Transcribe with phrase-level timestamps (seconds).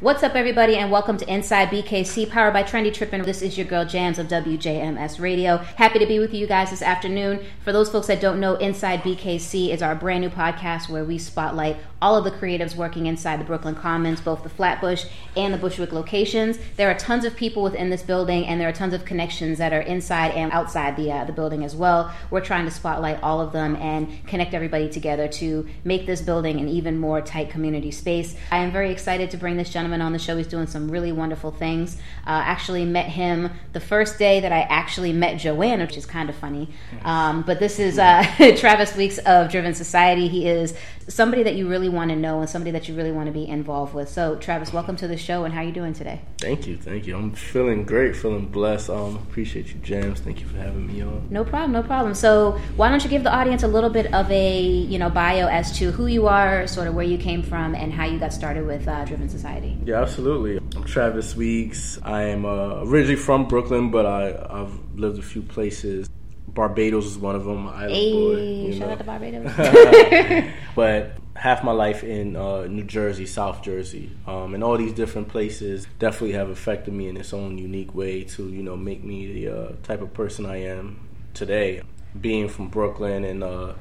[0.00, 3.20] What's up, everybody, and welcome to Inside BKC, powered by Trendy Trippin'.
[3.20, 5.58] This is your girl Jams of WJMS Radio.
[5.58, 7.44] Happy to be with you guys this afternoon.
[7.66, 11.18] For those folks that don't know, Inside BKC is our brand new podcast where we
[11.18, 15.04] spotlight all of the creatives working inside the Brooklyn Commons, both the Flatbush
[15.36, 16.58] and the Bushwick locations.
[16.78, 19.74] There are tons of people within this building, and there are tons of connections that
[19.74, 22.10] are inside and outside the uh, the building as well.
[22.30, 26.58] We're trying to spotlight all of them and connect everybody together to make this building
[26.58, 28.34] an even more tight community space.
[28.50, 30.36] I am very excited to bring this gentleman gentleman on the show.
[30.36, 31.96] He's doing some really wonderful things.
[32.26, 36.28] Uh, actually met him the first day that I actually met Joanne, which is kind
[36.28, 36.68] of funny.
[37.04, 38.24] Um, but this is uh,
[38.56, 40.28] Travis Weekes of Driven Society.
[40.28, 40.74] He is
[41.10, 43.46] somebody that you really want to know and somebody that you really want to be
[43.46, 44.08] involved with.
[44.08, 46.20] So, Travis, welcome to the show, and how are you doing today?
[46.38, 47.16] Thank you, thank you.
[47.16, 48.90] I'm feeling great, feeling blessed.
[48.90, 50.20] Um, appreciate you, James.
[50.20, 51.26] Thank you for having me on.
[51.30, 52.14] No problem, no problem.
[52.14, 55.48] So, why don't you give the audience a little bit of a you know bio
[55.48, 58.32] as to who you are, sort of where you came from, and how you got
[58.32, 59.76] started with uh, Driven Society?
[59.84, 60.58] Yeah, absolutely.
[60.76, 61.98] I'm Travis Weekes.
[62.02, 66.08] I am uh, originally from Brooklyn, but I, I've lived a few places.
[66.48, 67.66] Barbados is one of them.
[67.66, 68.40] Island hey, boy.
[68.40, 68.92] You shout know.
[68.92, 70.52] out to Barbados.
[70.74, 75.28] but half my life in uh, New Jersey, South Jersey, um, and all these different
[75.28, 79.32] places definitely have affected me in its own unique way to you know make me
[79.32, 81.82] the uh, type of person I am today.
[82.20, 83.74] Being from Brooklyn and uh,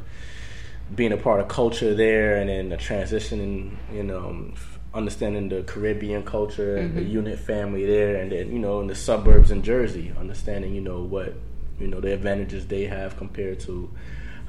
[0.95, 4.53] being a part of culture there, and then the transition and you know
[4.93, 6.99] understanding the Caribbean culture and mm-hmm.
[6.99, 10.81] the unit family there, and then you know in the suburbs in Jersey, understanding you
[10.81, 11.33] know what
[11.79, 13.89] you know the advantages they have compared to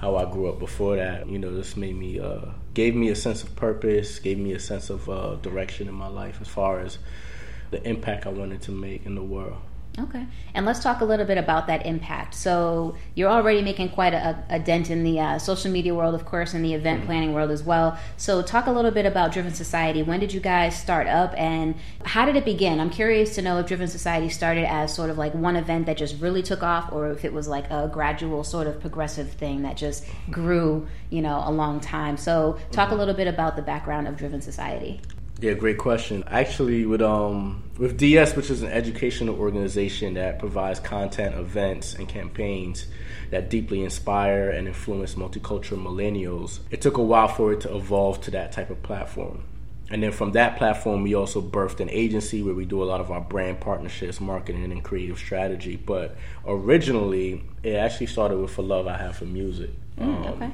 [0.00, 1.28] how I grew up before that.
[1.28, 4.60] You know, this made me uh, gave me a sense of purpose, gave me a
[4.60, 6.98] sense of uh, direction in my life as far as
[7.70, 9.60] the impact I wanted to make in the world.
[10.04, 10.26] Okay.
[10.54, 12.34] And let's talk a little bit about that impact.
[12.34, 16.24] So, you're already making quite a, a dent in the uh, social media world, of
[16.24, 17.06] course, and the event mm-hmm.
[17.06, 17.98] planning world as well.
[18.16, 20.02] So, talk a little bit about Driven Society.
[20.02, 21.74] When did you guys start up and
[22.04, 22.80] how did it begin?
[22.80, 25.96] I'm curious to know if Driven Society started as sort of like one event that
[25.96, 29.62] just really took off or if it was like a gradual, sort of progressive thing
[29.62, 32.16] that just grew, you know, a long time.
[32.16, 32.94] So, talk mm-hmm.
[32.94, 35.00] a little bit about the background of Driven Society.
[35.40, 36.22] Yeah, great question.
[36.26, 42.06] Actually, with um with DS, which is an educational organization that provides content, events, and
[42.06, 42.86] campaigns
[43.30, 48.20] that deeply inspire and influence multicultural millennials, it took a while for it to evolve
[48.22, 49.44] to that type of platform.
[49.88, 53.00] And then from that platform, we also birthed an agency where we do a lot
[53.00, 55.76] of our brand partnerships, marketing, and creative strategy.
[55.76, 59.70] But originally, it actually started with a love I have for music.
[59.98, 60.52] Mm, um, okay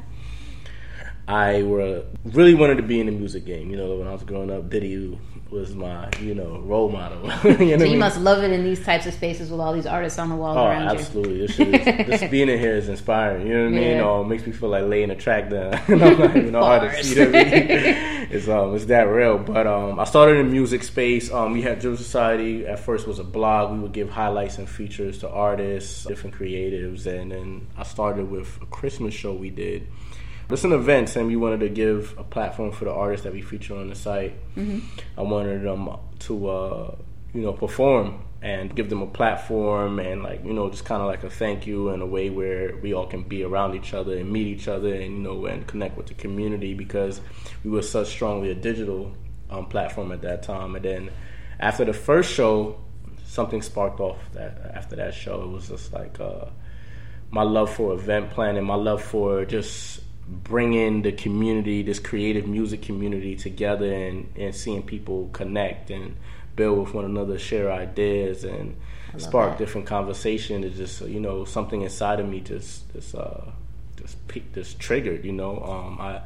[1.29, 3.71] I were really wanted to be in the music game.
[3.71, 5.19] You know, when I was growing up, Diddy
[5.51, 7.23] was my you know role model.
[7.45, 7.99] you know so you mean?
[7.99, 10.57] must love it in these types of spaces with all these artists on the walls
[10.57, 11.39] oh, around absolutely.
[11.39, 11.45] you.
[11.45, 13.47] Absolutely, this being in here is inspiring.
[13.47, 13.97] You know what I mean?
[13.97, 14.03] Yeah.
[14.03, 15.75] Oh, it makes me feel like laying a track down.
[15.89, 18.13] I'm not even know how to see it.
[18.29, 19.39] It's um, it's that real.
[19.39, 21.31] But um, I started in music space.
[21.31, 22.67] Um, we had Driven Society.
[22.67, 23.73] At first was a blog.
[23.73, 28.59] We would give highlights and features to artists, different creatives, and then I started with
[28.61, 29.87] a Christmas show we did
[30.51, 33.43] it's an event, and we wanted to give a platform for the artists that we
[33.43, 34.35] feature on the site.
[34.57, 34.81] Mm-hmm.
[35.19, 35.89] I wanted them
[36.21, 36.95] to, uh,
[37.35, 41.09] you know, perform and give them a platform and like you know just kind of
[41.09, 44.17] like a thank you in a way where we all can be around each other
[44.19, 47.21] and meet each other and you know and connect with the community because
[47.65, 49.11] we were such strongly a digital
[49.49, 51.11] um, platform at that time and then
[51.59, 52.79] after the first show
[53.25, 56.45] something sparked off that after that show it was just like uh,
[57.31, 62.83] my love for event planning my love for just bringing the community, this creative music
[62.83, 66.17] community together and, and seeing people connect and
[66.57, 68.77] build with one another, share ideas and
[69.19, 69.59] spark that.
[69.59, 73.43] different conversation is just, you know, something inside of me just, just, uh,
[73.97, 76.23] just peaked, just triggered, you know, um, I,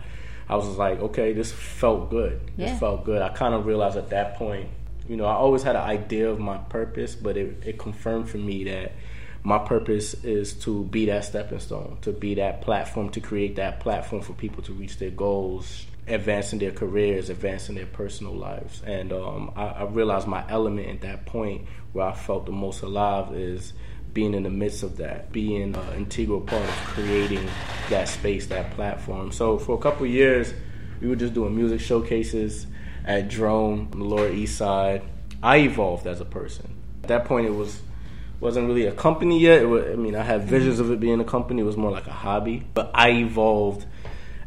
[0.48, 2.40] I was like, okay, this felt good.
[2.56, 2.70] Yeah.
[2.70, 3.22] This felt good.
[3.22, 4.68] I kind of realized at that point,
[5.08, 8.38] you know, I always had an idea of my purpose, but it, it confirmed for
[8.38, 8.92] me that
[9.42, 13.80] my purpose is to be that stepping stone, to be that platform, to create that
[13.80, 18.82] platform for people to reach their goals, advancing their careers, advancing their personal lives.
[18.84, 22.82] And um, I, I, realized my element at that point where I felt the most
[22.82, 23.72] alive is
[24.12, 27.48] being in the midst of that, being an integral part of creating
[27.88, 29.32] that space, that platform.
[29.32, 30.52] So for a couple years,
[31.00, 32.66] we were just doing music showcases
[33.06, 35.02] at Drom, the Lower East Side.
[35.42, 36.76] I evolved as a person.
[37.04, 37.80] At that point, it was
[38.40, 39.68] wasn't really a company yet.
[39.68, 41.62] Was, I mean, I had visions of it being a company.
[41.62, 42.66] It was more like a hobby.
[42.74, 43.86] But I evolved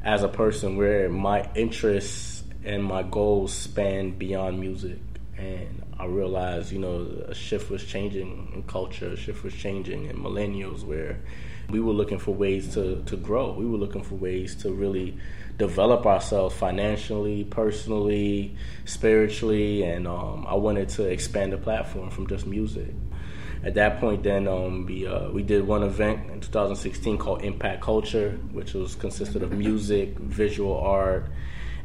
[0.03, 4.99] as a person where my interests and my goals span beyond music.
[5.37, 10.05] and I realized, you know, a shift was changing in culture, a shift was changing
[10.05, 11.19] in millennials where
[11.69, 13.53] we were looking for ways to, to grow.
[13.53, 15.17] We were looking for ways to really
[15.57, 18.55] develop ourselves financially, personally,
[18.85, 22.89] spiritually, and um, I wanted to expand the platform from just music.
[23.63, 27.81] At that point, then um, we uh, we did one event in 2016 called Impact
[27.81, 31.29] Culture, which was consisted of music, visual art,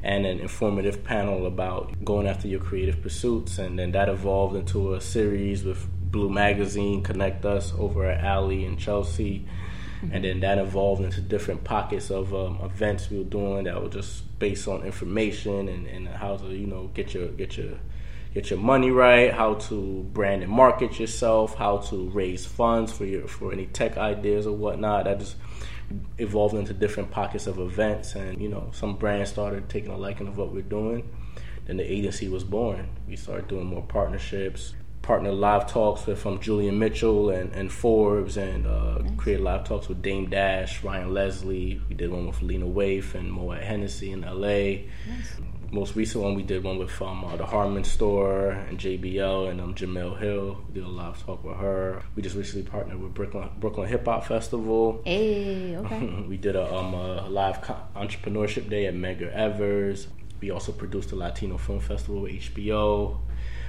[0.03, 3.59] and an informative panel about going after your creative pursuits.
[3.59, 8.65] And then that evolved into a series with Blue Magazine, Connect Us over at Alley
[8.65, 9.47] in Chelsea.
[10.03, 10.15] Mm-hmm.
[10.15, 13.89] And then that evolved into different pockets of um, events we were doing that were
[13.89, 17.75] just based on information and, and how to, you know, get your get your
[18.35, 23.05] get your money right, how to brand and market yourself, how to raise funds for
[23.05, 25.05] your for any tech ideas or whatnot.
[25.05, 25.37] That just
[26.19, 30.29] evolved into different pockets of events, and you know, some brands started taking a liking
[30.29, 31.09] of what we're doing.
[31.67, 32.89] Then the agency was born.
[33.07, 38.37] We started doing more partnerships, partner live talks with from Julian Mitchell and, and Forbes,
[38.37, 39.11] and uh, nice.
[39.17, 41.81] created live talks with Dame Dash, Ryan Leslie.
[41.89, 44.89] We did one with Lena Waithe and Moet Hennessy in L.A.
[45.09, 45.41] Nice
[45.71, 49.61] most recent one we did one with um, uh, the Harman store and JBL and
[49.61, 50.59] um, Jemele Hill.
[50.69, 52.03] We did a live talk with her.
[52.15, 55.03] We just recently partnered with Brooklyn Brooklyn Hip Hop Festival.
[55.05, 56.25] Hey, okay.
[56.29, 57.61] we did a, um, a live
[57.97, 60.09] entrepreneurship day at Medgar Evers.
[60.41, 63.19] We also produced a Latino Film Festival with HBO.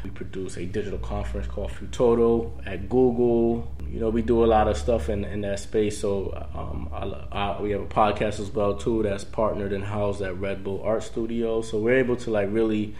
[0.03, 3.71] We produce a digital conference called Futuro at Google.
[3.89, 5.99] You know, we do a lot of stuff in, in that space.
[5.99, 10.21] So um, I, I, we have a podcast as well too that's partnered and housed
[10.21, 11.61] at Red Bull Art Studio.
[11.61, 12.95] So we're able to like really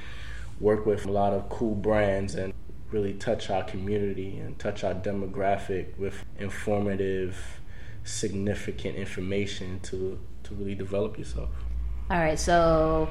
[0.60, 2.54] work with a lot of cool brands and
[2.92, 7.62] really touch our community and touch our demographic with informative,
[8.04, 11.50] significant information to to really develop yourself.
[12.10, 13.08] All right, so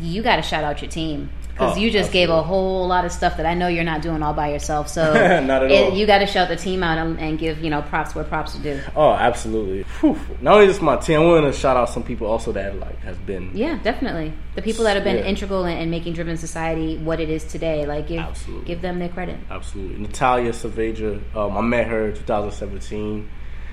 [0.00, 2.20] you got to shout out your team because oh, you just absolutely.
[2.20, 4.88] gave a whole lot of stuff that I know you're not doing all by yourself.
[4.88, 5.96] So not at it, all.
[5.96, 8.56] You got to shout the team out and, and, give you know props where props
[8.56, 8.80] are due.
[8.96, 9.82] Oh, absolutely.
[10.00, 10.18] Whew.
[10.40, 12.98] Not only just my team, I want to shout out some people also that like
[13.00, 13.50] has been.
[13.54, 15.24] Yeah, definitely the people that have been yeah.
[15.24, 17.84] integral in, in, making Driven Society what it is today.
[17.84, 18.64] Like give absolutely.
[18.66, 19.38] give them their credit.
[19.50, 21.36] Absolutely, Natalia Saavedra.
[21.36, 23.30] Um, I met her in 2017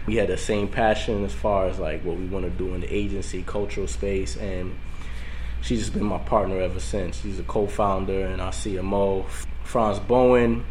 [0.07, 2.81] we had the same passion as far as like what we want to do in
[2.81, 4.75] the agency cultural space and
[5.61, 7.21] she's just been my partner ever since.
[7.21, 9.25] She's a co-founder and our CMO.
[9.63, 10.65] Franz Bowen,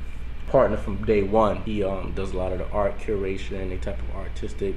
[0.48, 1.62] partner from day one.
[1.62, 4.74] He um, does a lot of the art curation, any type of artistic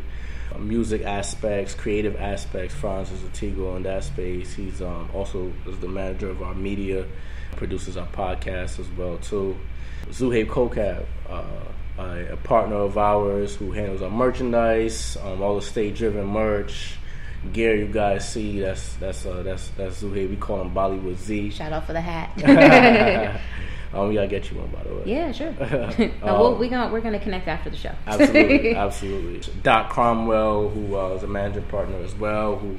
[0.53, 2.75] uh, music aspects, creative aspects.
[2.75, 4.53] Franz is a Tigo in that space.
[4.53, 7.07] He's um, also is the manager of our media,
[7.55, 9.57] produces our podcast as well too.
[10.09, 11.43] Zuhaib Kokab, uh,
[11.97, 16.97] a, a, partner of ours who handles our merchandise, um, all the state-driven merch
[17.53, 20.29] gear you guys see, that's that's uh, that's that's Zuhaib.
[20.29, 21.51] We call him Bollywood Z.
[21.51, 22.31] Shout out for the hat.
[23.93, 25.03] um, we gotta get you one by the way.
[25.05, 25.49] Yeah, sure.
[26.23, 27.93] um, we gonna we're gonna connect after the show.
[28.07, 29.53] absolutely, absolutely.
[29.63, 32.77] Doc Cromwell, who uh, is a managing partner as well, who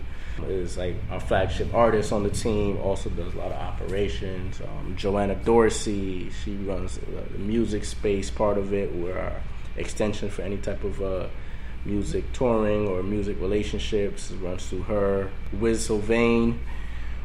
[0.49, 2.79] is like our flagship artist on the team.
[2.79, 4.61] Also does a lot of operations.
[4.61, 8.95] Um, Joanna Dorsey, she runs the music space part of it.
[8.95, 9.41] We're our
[9.77, 11.27] extension for any type of uh,
[11.85, 15.31] music touring or music relationships runs through her.
[15.53, 16.61] Wiz Sylvain.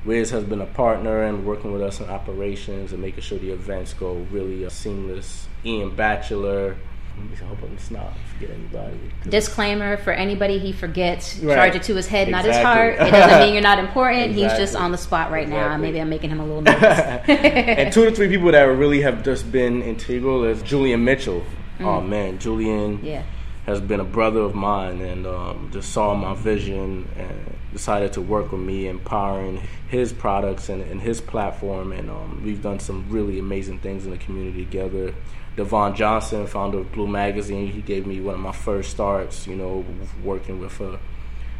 [0.05, 3.51] Wiz has been a partner and working with us in operations and making sure the
[3.51, 5.47] events go really uh, seamless.
[5.65, 6.75] Ian Batchelor.
[7.17, 8.99] I hope I'm not forget anybody.
[9.27, 11.55] Disclaimer for anybody he forgets, right.
[11.55, 12.51] charge it to his head, exactly.
[12.51, 12.93] not his heart.
[12.93, 14.31] It doesn't mean you're not important.
[14.31, 14.43] Exactly.
[14.43, 15.67] He's just on the spot right exactly.
[15.67, 15.77] now.
[15.77, 17.27] Maybe I'm making him a little nervous.
[17.27, 21.43] and two to three people that really have just been integral is Julian Mitchell.
[21.79, 21.85] Mm.
[21.85, 23.03] Oh man, Julian.
[23.03, 23.23] Yeah
[23.67, 28.21] has been a brother of mine and um, just saw my vision and decided to
[28.21, 31.91] work with me, empowering his products and, and his platform.
[31.91, 35.13] And um, we've done some really amazing things in the community together.
[35.57, 39.55] Devon Johnson, founder of Blue Magazine, he gave me one of my first starts, you
[39.55, 39.83] know,
[40.23, 40.95] working with uh,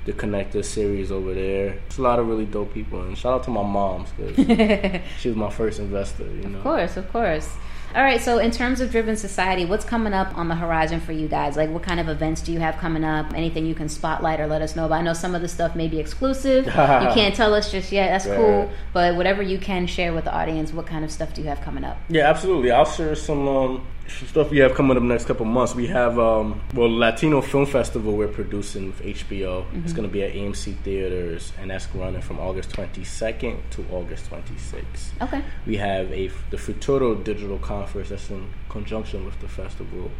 [0.06, 1.80] the Connector series over there.
[1.88, 3.02] It's a lot of really dope people.
[3.02, 6.60] And shout out to my moms because she was my first investor, you know.
[6.60, 7.50] Of course, of course.
[7.96, 11.14] All right, so in terms of Driven Society, what's coming up on the horizon for
[11.14, 11.56] you guys?
[11.56, 13.34] Like, what kind of events do you have coming up?
[13.34, 15.00] Anything you can spotlight or let us know about?
[15.00, 16.66] I know some of the stuff may be exclusive.
[16.66, 18.10] you can't tell us just yet.
[18.10, 18.36] That's yeah.
[18.36, 18.72] cool.
[18.94, 21.62] But whatever you can share with the audience, what kind of stuff do you have
[21.62, 21.98] coming up?
[22.10, 22.72] Yeah, absolutely.
[22.72, 25.76] I'll share some um, stuff we have coming up next couple months.
[25.76, 29.64] We have um, well Latino Film Festival we're producing with HBO.
[29.64, 29.84] Mm-hmm.
[29.84, 34.30] It's going to be at AMC theaters, and that's running from August 22nd to August
[34.30, 35.22] 26th.
[35.22, 35.44] Okay.
[35.66, 40.12] We have a the Futuro Digital Conference that's in conjunction with the festival.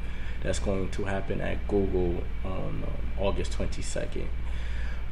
[0.44, 2.86] That's going to happen at Google on um,
[3.20, 4.28] August 22nd.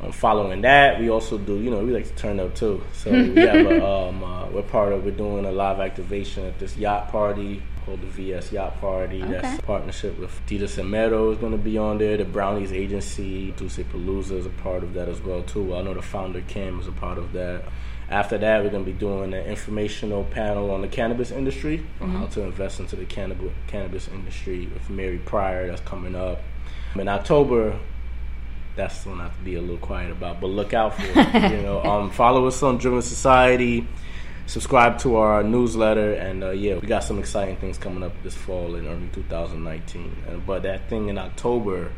[0.01, 2.83] Um, following that, we also do, you know, we like to turn up too.
[2.93, 6.59] So we have a, um, uh, we're part of, we're doing a live activation at
[6.59, 9.21] this yacht party called the VS Yacht Party.
[9.21, 9.31] Okay.
[9.31, 12.17] That's partnership with Dita Semero is going to be on there.
[12.17, 15.75] The Brownies Agency, Dulce Palooza is a part of that as well too.
[15.75, 17.63] I know the founder Kim is a part of that.
[18.09, 22.03] After that, we're going to be doing an informational panel on the cannabis industry, mm-hmm.
[22.03, 25.67] on how to invest into the cannabis cannabis industry with Mary Pryor.
[25.67, 26.41] That's coming up
[26.95, 27.79] in October
[28.75, 30.41] that's one I have to be a little quiet about.
[30.41, 31.51] But look out for it.
[31.51, 33.88] you know, um, follow us on Driven Society.
[34.48, 38.36] Subscribe to our newsletter, and uh, yeah, we got some exciting things coming up this
[38.36, 40.15] fall in early 2019.
[40.27, 41.91] And, but that thing in October.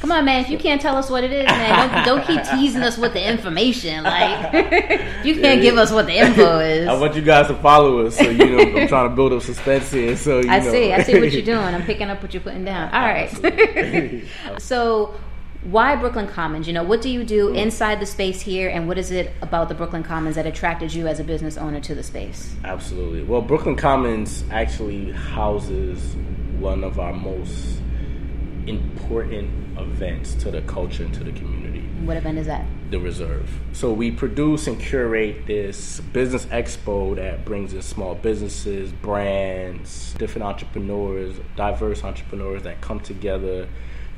[0.00, 0.40] Come on, man!
[0.40, 3.12] If you can't tell us what it is, man, don't, don't keep teasing us with
[3.12, 4.04] the information.
[4.04, 4.52] Like
[5.24, 6.88] you can't yeah, give us what the info is.
[6.88, 9.42] I want you guys to follow us, so you know I'm trying to build up
[9.42, 10.16] suspense here.
[10.16, 10.72] So I know.
[10.72, 11.58] see, I see what you're doing.
[11.58, 12.92] I'm picking up what you're putting down.
[12.92, 14.24] All right.
[14.58, 15.14] so
[15.64, 16.66] why Brooklyn Commons?
[16.66, 17.56] You know, what do you do mm.
[17.56, 21.06] inside the space here, and what is it about the Brooklyn Commons that attracted you
[21.06, 22.54] as a business owner to the space?
[22.64, 23.22] Absolutely.
[23.22, 26.16] Well, Brooklyn Commons actually houses
[26.58, 27.78] one of our most
[28.66, 31.80] important events to the culture and to the community.
[32.04, 32.64] What event is that?
[32.90, 33.48] The Reserve.
[33.72, 40.44] So we produce and curate this business expo that brings in small businesses, brands, different
[40.44, 43.68] entrepreneurs, diverse entrepreneurs that come together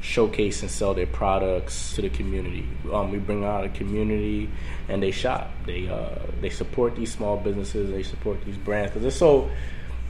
[0.04, 2.68] showcase and sell their products to the community.
[2.92, 4.50] Um, we bring out a community
[4.86, 5.50] and they shop.
[5.64, 7.90] They uh, they support these small businesses.
[7.90, 9.50] They support these brands because it's so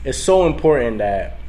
[0.03, 1.39] it's so important that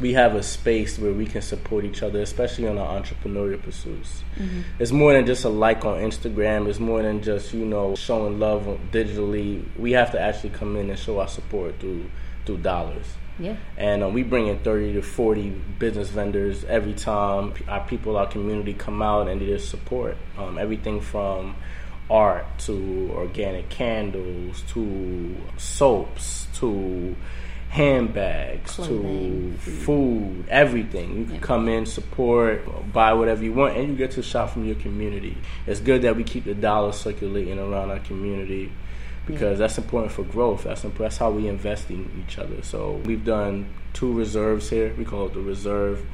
[0.00, 4.24] we have a space where we can support each other, especially on our entrepreneurial pursuits.
[4.36, 4.62] Mm-hmm.
[4.78, 6.66] It's more than just a like on Instagram.
[6.66, 8.62] It's more than just you know showing love
[8.92, 9.62] digitally.
[9.78, 12.10] We have to actually come in and show our support through
[12.46, 13.06] through dollars.
[13.38, 13.56] Yeah.
[13.76, 18.26] And um, we bring in 30 to 40 business vendors every time our people, our
[18.26, 20.16] community come out and they just support.
[20.38, 21.56] Um, everything from
[22.10, 27.16] art to organic candles to soaps to
[27.70, 31.18] handbags Clothing, to food, everything.
[31.18, 31.40] You can yeah.
[31.40, 35.36] come in, support, buy whatever you want, and you get to shop from your community.
[35.66, 38.70] It's good that we keep the dollar circulating around our community
[39.26, 40.64] because that's important for growth.
[40.64, 42.62] That's that's how we invest in each other.
[42.62, 44.94] So we've done two reserves here.
[44.96, 46.04] We call it the reserve,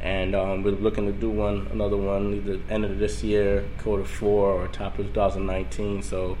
[0.00, 4.04] and um, we're looking to do one another one either end of this year, quarter
[4.04, 6.02] four, or top of 2019.
[6.02, 6.38] So.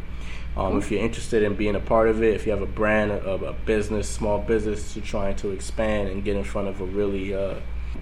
[0.56, 3.10] Um, if you're interested in being a part of it, if you have a brand,
[3.10, 6.84] a, a business, small business, you're trying to expand and get in front of a
[6.84, 7.56] really uh,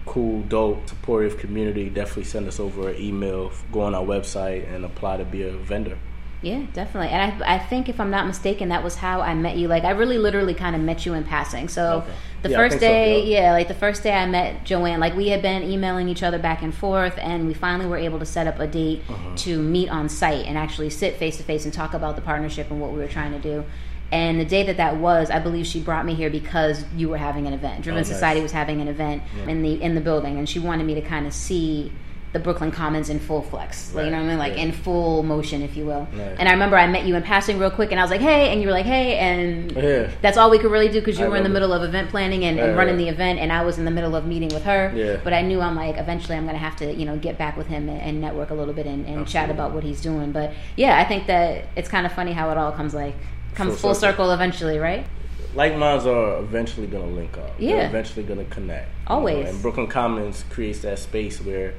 [0.05, 4.85] cool, dope, supportive community, definitely send us over an email, go on our website, and
[4.85, 5.97] apply to be a vendor.
[6.43, 7.11] Yeah, definitely.
[7.11, 9.69] And I, I think if I'm not mistaken, that was how I met you.
[9.69, 11.69] Like I really, literally, kind of met you in passing.
[11.69, 12.13] So okay.
[12.43, 13.41] the yeah, first day, so, yeah.
[13.41, 16.41] yeah, like the first day I met Joanne, like we had been emailing each other
[16.41, 19.37] back and forth, and we finally were able to set up a date uh-huh.
[19.37, 22.71] to meet on site and actually sit face to face and talk about the partnership
[22.71, 23.65] and what we were trying to do.
[24.11, 27.17] And the day that that was, I believe she brought me here because you were
[27.17, 27.83] having an event.
[27.83, 28.09] Driven oh, nice.
[28.09, 29.47] Society was having an event yeah.
[29.47, 31.93] in the in the building, and she wanted me to kind of see
[32.33, 33.93] the Brooklyn Commons in full flex.
[33.93, 34.07] Right.
[34.07, 34.39] you know what I mean?
[34.39, 34.63] Like yeah.
[34.63, 36.09] in full motion, if you will.
[36.13, 36.37] Right.
[36.39, 38.51] And I remember I met you in passing real quick, and I was like, "Hey,"
[38.51, 40.11] and you were like, "Hey," and yeah.
[40.23, 42.09] that's all we could really do because you I were in the middle of event
[42.09, 44.49] planning and, right, and running the event, and I was in the middle of meeting
[44.49, 44.93] with her.
[44.95, 45.21] Yeah.
[45.23, 47.67] But I knew I'm like, eventually, I'm gonna have to, you know, get back with
[47.67, 50.33] him and, and network a little bit and, and chat about what he's doing.
[50.33, 53.15] But yeah, I think that it's kind of funny how it all comes like
[53.55, 54.25] comes full, full circle.
[54.25, 55.07] circle eventually, right?
[55.55, 57.51] like minds are eventually going to link up.
[57.59, 57.77] Yeah.
[57.77, 58.89] They're eventually going to connect.
[59.07, 59.39] Always.
[59.39, 59.51] You know?
[59.51, 61.75] And Brooklyn Commons creates that space where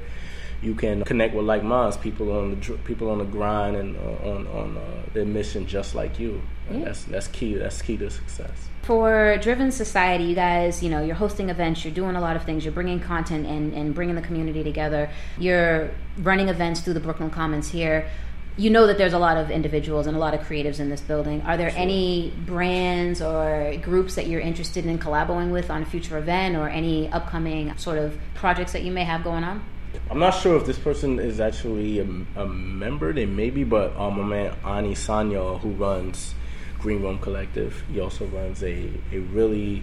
[0.62, 4.30] you can connect with like minds, people on the people on the grind and uh,
[4.30, 4.80] on on uh,
[5.12, 6.42] their mission just like you.
[6.70, 6.84] Yeah.
[6.84, 7.54] That's that's key.
[7.54, 8.68] That's key to success.
[8.82, 12.44] For Driven Society, you guys, you know, you're hosting events, you're doing a lot of
[12.44, 15.10] things, you're bringing content and, and bringing the community together.
[15.38, 18.10] You're running events through the Brooklyn Commons here
[18.56, 21.00] you know that there's a lot of individuals and a lot of creatives in this
[21.00, 21.42] building.
[21.42, 21.78] Are there sure.
[21.78, 26.68] any brands or groups that you're interested in collaborating with on a future event or
[26.68, 29.64] any upcoming sort of projects that you may have going on?
[30.10, 33.12] I'm not sure if this person is actually a, a member.
[33.12, 36.34] They may be, but um, my man Ani Sanya, who runs
[36.78, 39.82] Green Room Collective, he also runs a, a really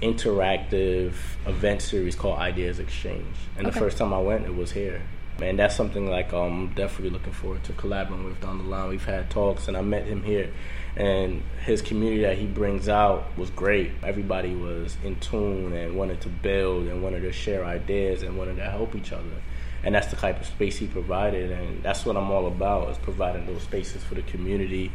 [0.00, 1.14] interactive
[1.46, 3.36] event series called Ideas Exchange.
[3.56, 3.74] And okay.
[3.74, 5.02] the first time I went, it was here.
[5.40, 8.90] And that's something like I'm um, definitely looking forward to collaborating with down the line.
[8.90, 10.50] We've had talks, and I met him here
[10.94, 13.92] and his community that he brings out was great.
[14.02, 18.56] Everybody was in tune and wanted to build and wanted to share ideas and wanted
[18.56, 19.42] to help each other.
[19.84, 22.98] and that's the type of space he provided, and that's what I'm all about is
[22.98, 24.92] providing those spaces for the community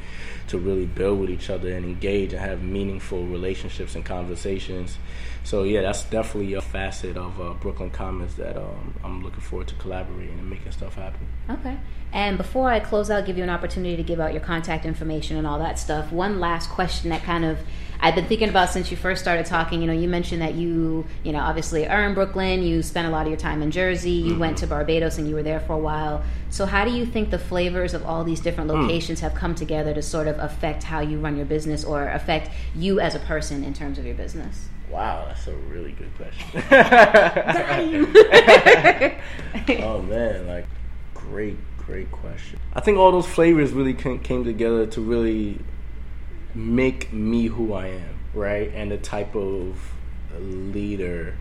[0.47, 4.97] to really build with each other and engage and have meaningful relationships and conversations.
[5.43, 9.67] So yeah, that's definitely a facet of uh, Brooklyn Commons that um, I'm looking forward
[9.69, 11.27] to collaborating and making stuff happen.
[11.49, 11.77] Okay.
[12.13, 15.37] And before I close out, give you an opportunity to give out your contact information
[15.37, 16.11] and all that stuff.
[16.11, 17.59] One last question that kind of
[17.99, 19.81] I've been thinking about since you first started talking.
[19.81, 22.61] You know, you mentioned that you, you know, obviously are in Brooklyn.
[22.61, 24.11] You spent a lot of your time in Jersey.
[24.11, 24.39] You mm-hmm.
[24.39, 26.23] went to Barbados and you were there for a while.
[26.49, 28.81] So, how do you think the flavors of all these different hmm.
[28.81, 29.23] locations mm.
[29.23, 32.99] have come together to sort of affect how you run your business or affect you
[32.99, 34.69] as a person in terms of your business?
[34.89, 36.63] Wow, that's a really good question.
[39.83, 40.65] oh man, like
[41.13, 42.59] great, great question.
[42.73, 45.59] I think all those flavors really came together to really
[46.55, 48.71] make me who I am, right?
[48.73, 49.77] And the type of
[50.39, 51.35] leader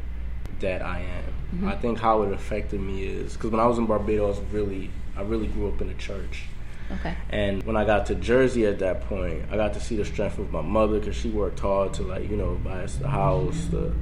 [0.60, 1.34] that I am.
[1.54, 1.68] Mm-hmm.
[1.68, 5.22] I think how it affected me is because when I was in Barbados, really, I
[5.22, 6.44] really grew up in a church.
[6.92, 7.16] Okay.
[7.30, 10.38] And when I got to Jersey at that point, I got to see the strength
[10.38, 13.66] of my mother because she worked hard to like you know buy us the house,
[13.66, 13.92] the,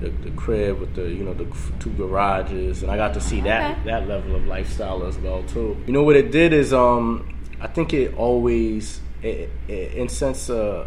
[0.00, 1.46] the, the crib with the you know the
[1.80, 3.90] two garages, and I got to see that okay.
[3.90, 5.76] that level of lifestyle as well too.
[5.86, 10.50] You know what it did is um I think it always it, it in sense
[10.50, 10.86] uh,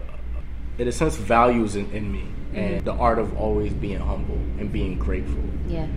[0.78, 2.58] it in sense values in, in me mm-hmm.
[2.58, 5.44] and the art of always being humble and being grateful.
[5.68, 5.88] Yeah.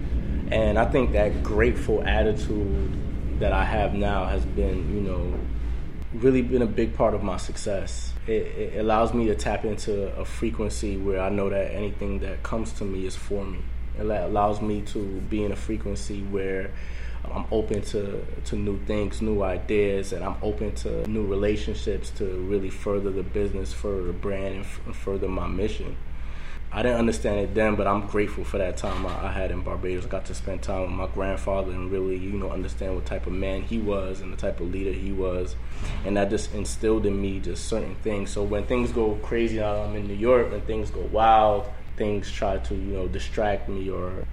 [0.50, 2.96] And I think that grateful attitude
[3.38, 5.34] that I have now has been, you know,
[6.12, 8.12] really been a big part of my success.
[8.26, 12.42] It, it allows me to tap into a frequency where I know that anything that
[12.42, 13.60] comes to me is for me.
[13.98, 16.70] It allows me to be in a frequency where
[17.24, 22.24] I'm open to, to new things, new ideas, and I'm open to new relationships to
[22.24, 25.96] really further the business, further the brand, and, f- further my mission.
[26.70, 29.62] I didn't understand it then, but I'm grateful for that time I, I, had in
[29.62, 30.04] Barbados.
[30.04, 33.32] Got to spend time with my grandfather and really, you know, understand what type of
[33.32, 35.56] man he was and the type of leader he was,
[36.04, 38.30] and that just instilled in me just certain things.
[38.30, 40.50] So when things go crazy, I'm in New York.
[40.50, 44.26] When things go wild, things try to, you know, distract me or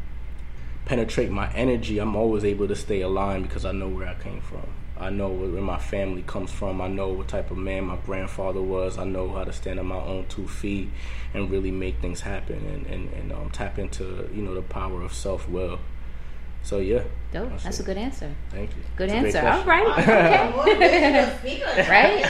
[0.83, 4.41] penetrate my energy, I'm always able to stay aligned because I know where I came
[4.41, 4.67] from.
[4.97, 6.81] I know where my family comes from.
[6.81, 8.97] I know what type of man my grandfather was.
[8.97, 10.89] I know how to stand on my own two feet
[11.33, 15.01] and really make things happen and, and, and um, tap into you know the power
[15.01, 15.79] of self will.
[16.65, 17.03] So yeah.
[17.31, 17.49] Dope.
[17.49, 18.33] That's, That's a good answer.
[18.49, 18.81] Thank you.
[18.95, 19.47] Good That's answer.
[19.47, 19.85] All right.
[20.65, 21.61] Okay.
[21.89, 22.25] right.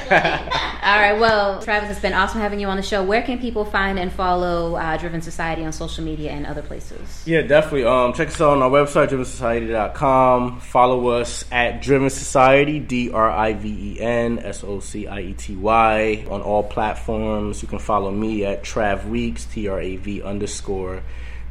[0.84, 1.19] All right.
[1.19, 3.04] Well, Travis, it's been awesome having you on the show.
[3.04, 7.24] Where can people find and follow uh, Driven Society on social media and other places?
[7.26, 7.86] Yeah, definitely.
[7.86, 10.60] Um, check us out on our website, drivensociety.com.
[10.60, 15.21] Follow us at Driven Society, D R I V E N S O C I
[15.21, 17.62] E T Y, on all platforms.
[17.62, 21.04] You can follow me at Trav Weekes, T R A V underscore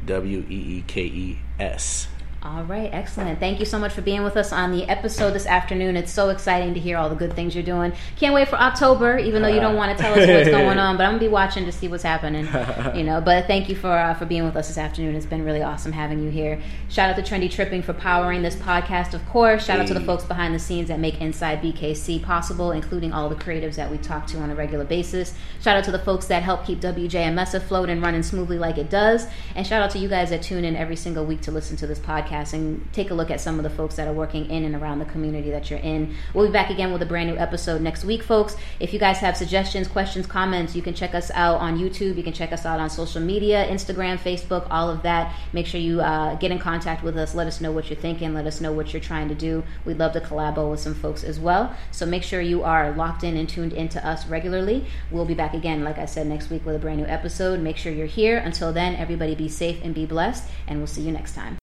[0.05, 2.07] W E E K E S.
[2.45, 3.39] All right, excellent.
[3.39, 5.97] Thank you so much for being with us on the episode this afternoon.
[5.97, 7.91] It's so exciting to hear all the good things you're doing.
[8.17, 10.95] Can't wait for October, even though you don't want to tell us what's going on,
[10.97, 12.47] but I'm gonna be watching to see what's happening.
[12.95, 15.15] You know, but thank you for uh, for being with us this afternoon.
[15.15, 16.61] It's been really awesome having you here.
[16.87, 19.65] Shout out to Trendy Tripping for powering this podcast, of course.
[19.65, 23.27] Shout out to the folks behind the scenes that make Inside BKC possible, including all
[23.27, 25.33] the creatives that we talk to on a regular basis.
[25.61, 28.91] Shout out to the folks that help keep WJMS afloat and running smoothly like it
[28.91, 31.75] does, and shout out to you guys that tune in every single week to listen
[31.77, 34.13] to this podcast podcast and take a look at some of the folks that are
[34.13, 36.15] working in and around the community that you're in.
[36.33, 38.55] We'll be back again with a brand new episode next week, folks.
[38.79, 42.17] If you guys have suggestions, questions, comments, you can check us out on YouTube.
[42.17, 45.33] You can check us out on social media, Instagram, Facebook, all of that.
[45.53, 47.35] Make sure you uh, get in contact with us.
[47.35, 48.33] Let us know what you're thinking.
[48.33, 49.63] Let us know what you're trying to do.
[49.85, 51.75] We'd love to collabo with some folks as well.
[51.91, 54.85] So make sure you are locked in and tuned into us regularly.
[55.11, 57.59] We'll be back again, like I said, next week with a brand new episode.
[57.59, 58.37] Make sure you're here.
[58.37, 61.57] Until then, everybody be safe and be blessed, and we'll see you next time.